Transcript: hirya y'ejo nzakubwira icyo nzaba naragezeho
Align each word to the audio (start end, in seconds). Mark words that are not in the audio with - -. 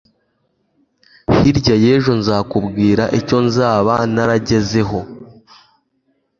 hirya 1.35 1.75
y'ejo 1.83 2.11
nzakubwira 2.19 3.03
icyo 3.19 3.37
nzaba 3.47 3.93
naragezeho 4.13 4.99